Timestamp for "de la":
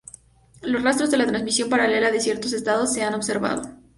1.11-1.27